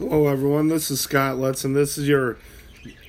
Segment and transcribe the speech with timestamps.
[0.00, 0.68] Hello, everyone.
[0.68, 2.38] This is Scott Lutz, and this is your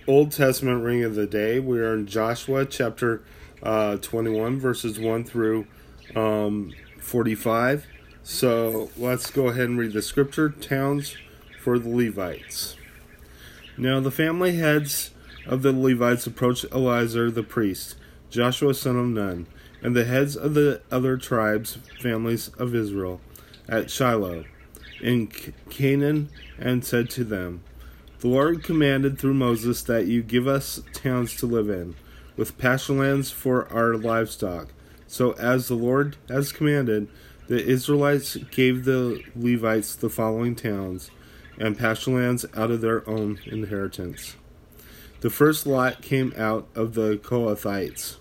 [0.10, 1.58] Old Testament ring of the day.
[1.58, 3.24] We are in Joshua chapter
[3.64, 5.68] uh, 21, verses 1 through
[6.18, 7.88] um, 45.
[8.24, 11.16] So let's go ahead and read the scripture towns
[11.62, 12.76] for the Levites.
[13.78, 15.12] Now, the family heads
[15.46, 17.96] of the Levites approached Eleazar the priest,
[18.30, 19.48] Joshua son of Nun,
[19.82, 23.22] and the heads of the other tribes, families of Israel,
[23.70, 24.44] at Shiloh
[25.02, 25.28] in
[25.70, 27.64] Canaan, and said to them,
[28.20, 31.96] The Lord commanded through Moses that you give us towns to live in,
[32.38, 34.70] with pasture lands for our livestock.
[35.08, 37.10] So, as the Lord has commanded,
[37.48, 41.12] the Israelites gave the Levites the following towns
[41.58, 44.36] and pasture lands out of their own inheritance.
[45.20, 48.18] The first lot came out of the Kohathites,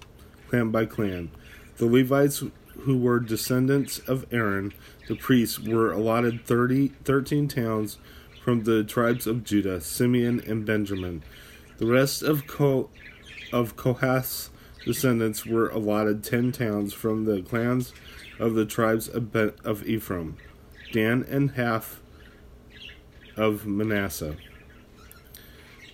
[0.48, 1.30] clan by clan.
[1.78, 2.42] The Levites,
[2.82, 4.72] who were descendants of Aaron,
[5.08, 7.98] the priests, were allotted 30, 13 towns
[8.42, 11.22] from the tribes of Judah, Simeon, and Benjamin.
[11.78, 12.90] The rest of, Ko-
[13.52, 14.50] of Kohath's
[14.84, 17.92] descendants were allotted 10 towns from the clans
[18.38, 20.36] of the tribes of, Be- of Ephraim,
[20.92, 22.00] Dan, and half
[23.36, 24.36] of Manasseh.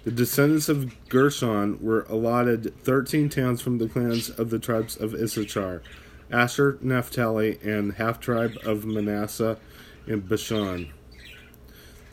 [0.04, 5.14] The descendants of Gershon were allotted 13 towns from the clans of the tribes of
[5.14, 5.82] Issachar,
[6.30, 9.58] Asher, Naphtali, and half tribe of Manasseh
[10.06, 10.92] in Bashan.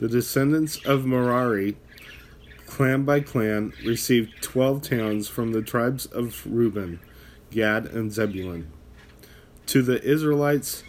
[0.00, 1.76] The descendants of Merari,
[2.66, 7.00] clan by clan, received 12 towns from the tribes of Reuben,
[7.50, 8.70] Gad, and Zebulun.
[9.66, 10.84] To the Israelites,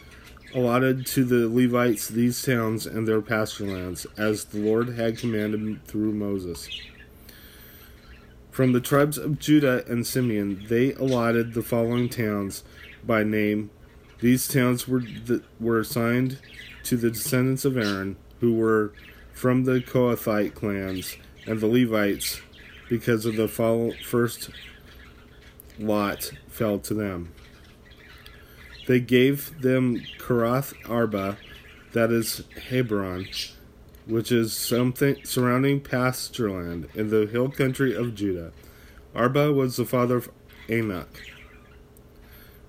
[0.54, 5.86] allotted to the Levites these towns and their pasture lands, as the Lord had commanded
[5.86, 6.70] through Moses.
[8.56, 12.64] From the tribes of Judah and Simeon, they allotted the following towns
[13.06, 13.70] by name.
[14.22, 16.40] These towns were the, were assigned
[16.84, 18.94] to the descendants of Aaron, who were
[19.34, 22.40] from the Kohathite clans and the Levites,
[22.88, 24.50] because of the follow, first
[25.78, 27.34] lot fell to them.
[28.88, 31.38] They gave them Kiriath Arba,
[31.92, 33.28] that is Hebron,
[34.06, 38.52] which is something surrounding pastureland in the hill country of Judah.
[39.16, 40.30] Arba was the father of
[40.70, 41.22] Anak.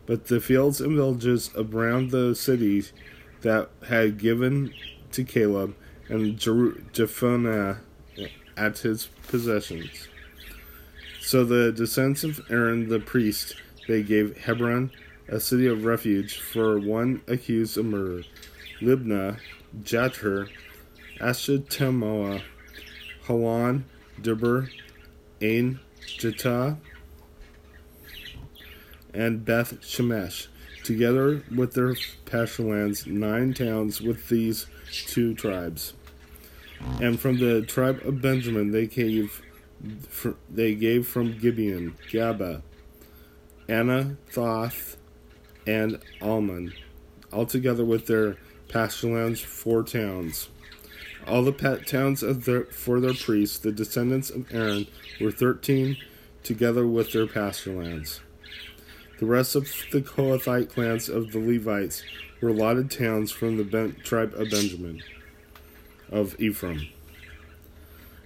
[0.07, 2.93] But the fields and villages around the cities
[3.43, 4.73] that had given
[5.13, 5.75] to Caleb
[6.09, 7.79] and Jephunneh
[8.57, 10.09] at his possessions.
[11.21, 13.57] So the descendants of Aaron the priest
[13.89, 14.91] they gave Hebron,
[15.29, 18.23] a city of refuge, for one accused of murder,
[18.81, 19.39] Libnah,
[19.83, 20.49] Jattir,
[21.21, 22.43] Ashtemoa,
[23.27, 23.85] Halan,
[24.21, 24.71] Debir,
[25.41, 25.81] Ain,
[26.19, 26.79] Jatah,
[29.13, 30.49] and Beth Shemesh,
[30.85, 31.95] together with their
[32.27, 35.95] pasture lands, nine towns with these two tribes.
[37.01, 39.43] And from the tribe of Benjamin they gave
[40.51, 42.63] they gave from Gibeon, Gaba,
[43.69, 44.97] Anathoth,
[45.67, 46.73] and Almon,
[47.33, 48.37] altogether with their
[48.69, 50.49] pasture lands, four towns.
[51.27, 54.87] All the pet towns their, for their priests, the descendants of Aaron,
[55.21, 55.97] were thirteen,
[56.43, 58.21] together with their pasture lands.
[59.19, 62.05] The rest of the Kohathite clans of the Levites
[62.41, 65.03] were allotted towns from the ben- tribe of Benjamin,
[66.11, 66.89] of Ephraim.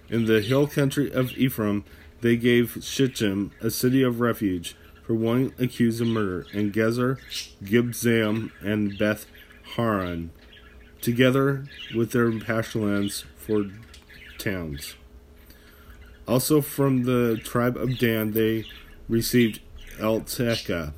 [0.09, 1.85] In the hill country of Ephraim,
[2.19, 4.75] they gave Shittim a city of refuge
[5.07, 7.17] for one accused of murder, and Gezer,
[7.63, 9.25] Gibzam, and Beth
[9.75, 10.31] Haran,
[11.01, 13.65] together with their pasture lands for
[14.37, 14.95] towns.
[16.27, 18.65] Also from the tribe of Dan, they
[19.09, 19.59] received
[19.97, 20.93] Eltekeh,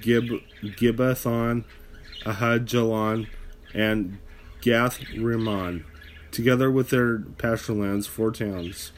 [0.00, 0.24] Gib,
[0.62, 1.64] Gibbethon,
[2.22, 3.28] Ahajalon,
[3.74, 4.18] and
[4.60, 5.84] Gath Rimmon,
[6.30, 8.92] together with their pasture lands, four towns.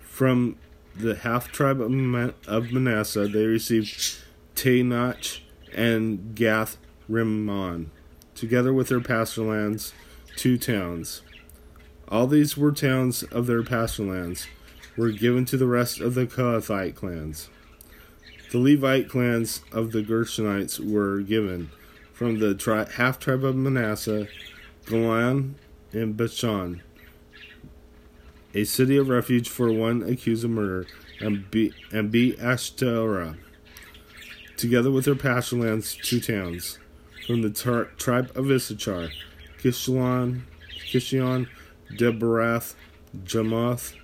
[0.00, 0.56] From
[0.96, 4.18] the half tribe of, Manasseh, they received
[4.54, 5.40] Taanach
[5.74, 6.76] and Gath
[7.08, 7.90] Rimmon,
[8.34, 9.92] together with their pasture lands,
[10.36, 11.22] two towns.
[12.08, 14.46] All these were towns of their pasture lands
[14.96, 17.48] were given to the rest of the Kohathite clans.
[18.50, 21.70] The Levite clans of the Gershonites were given
[22.12, 24.28] from the tri- half tribe of Manasseh,
[24.86, 25.56] Golan,
[25.92, 26.82] and Bashan,
[28.54, 30.86] a city of refuge for one accused of murder,
[31.20, 33.36] and Be, and Ashtoreth,
[34.56, 36.78] together with their pasture lands, two towns.
[37.26, 39.10] From the tar- tribe of Issachar,
[39.58, 40.42] Kishlon,
[40.90, 41.48] Kishion,
[41.90, 42.74] Daberath,
[43.24, 43.94] Jamoth,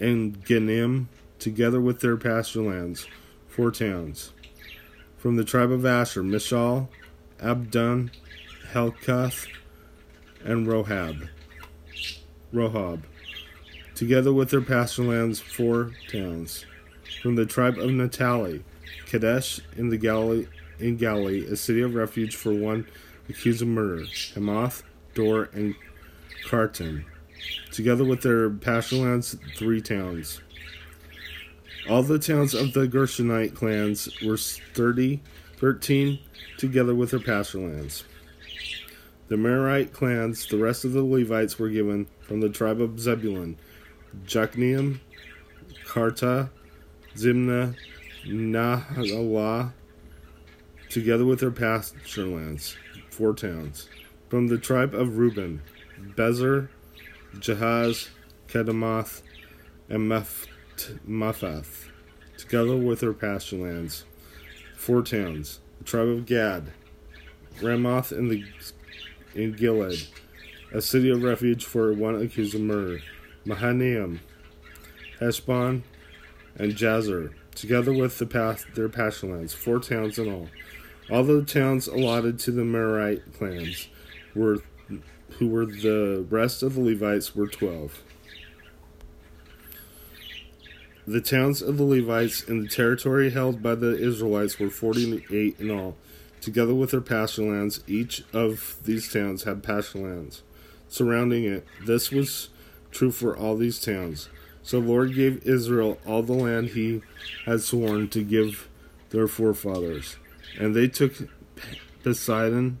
[0.00, 1.06] and Genim,
[1.38, 3.06] together with their pasture lands,
[3.46, 4.32] four towns.
[5.18, 6.88] From the tribe of Asher, Mishal,
[7.40, 8.10] Abdon,
[8.72, 9.46] Helkath,
[10.44, 11.28] and Rohab,
[12.52, 13.02] Rohab,
[13.94, 16.66] together with their pasture lands, four towns.
[17.22, 18.64] From the tribe of Naphtali,
[19.06, 20.46] Kadesh in the Galilee,
[20.82, 22.86] in Galilee, a city of refuge for one
[23.28, 24.04] accused of murder.
[24.34, 24.82] Hamath,
[25.14, 25.74] Dor, and
[26.46, 27.04] Kartan,
[27.70, 30.40] together with their pasture lands, three towns.
[31.88, 35.20] All the towns of the Gershonite clans were 30,
[35.56, 36.18] 13,
[36.58, 38.04] together with their pasture lands.
[39.28, 43.56] The Merarite clans, the rest of the Levites were given from the tribe of Zebulun,
[44.26, 45.00] Jokneam,
[45.86, 46.50] Kartah,
[47.16, 47.74] Zimna,
[48.26, 49.72] Nahalah,
[50.92, 52.76] together with their pasture lands,
[53.08, 53.88] four towns.
[54.28, 55.62] From the tribe of Reuben,
[56.16, 56.68] Bezer,
[57.36, 58.08] Jahaz,
[58.46, 59.22] Kedemoth,
[59.88, 60.10] and
[61.08, 61.88] Mephath,
[62.36, 64.04] together with their pasture lands,
[64.76, 65.60] four towns.
[65.78, 66.72] The tribe of Gad,
[67.60, 68.44] Ramoth in the
[69.34, 70.06] in Gilead,
[70.72, 73.00] a city of refuge for one accused of murder.
[73.44, 74.20] Mahanaim,
[75.20, 75.82] Heshbon,
[76.56, 80.48] and Jazer, together with the path, their pasture lands, four towns in all.
[81.10, 83.88] All the towns allotted to the Merarite clans
[84.34, 84.62] were
[85.38, 88.02] who were the rest of the Levites were twelve.
[91.06, 95.58] The towns of the Levites in the territory held by the Israelites were forty eight
[95.58, 95.96] in all.
[96.40, 100.42] Together with their pasture lands, each of these towns had pasture lands
[100.88, 101.66] surrounding it.
[101.86, 102.50] This was
[102.90, 104.28] true for all these towns.
[104.62, 107.02] So the Lord gave Israel all the land he
[107.46, 108.68] had sworn to give
[109.10, 110.16] their forefathers.
[110.58, 111.14] And they took
[112.02, 112.78] Poseidon,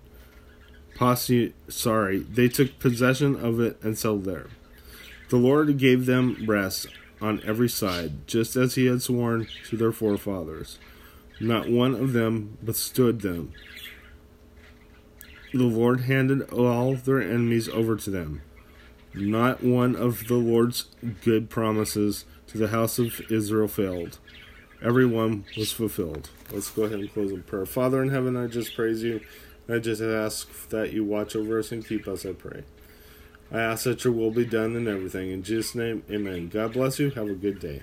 [0.94, 4.46] Posse, sorry, they took possession of it and settled there.
[5.30, 6.86] The Lord gave them rest
[7.20, 10.78] on every side, just as he had sworn to their forefathers.
[11.40, 13.52] Not one of them withstood them.
[15.52, 18.42] The Lord handed all their enemies over to them.
[19.14, 20.86] Not one of the Lord's
[21.22, 24.18] good promises to the house of Israel failed.
[24.82, 26.28] Every one was fulfilled.
[26.50, 27.66] Let's go ahead and close in prayer.
[27.66, 29.20] Father in heaven, I just praise you.
[29.68, 32.64] I just ask that you watch over us and keep us, I pray.
[33.52, 35.30] I ask that your will be done in everything.
[35.30, 36.48] In Jesus' name, amen.
[36.48, 37.10] God bless you.
[37.10, 37.82] Have a good day.